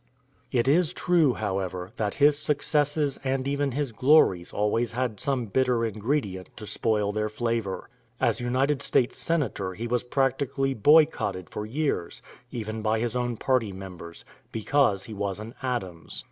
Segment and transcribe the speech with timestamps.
[0.51, 5.85] It is true, however, that his successes and even his glories always had some bitter
[5.85, 7.87] ingredient to spoil their flavor.
[8.19, 13.71] As United States Senator he was practically "boycotted" for years, even by his own party
[13.71, 16.19] members, because he was an Adams.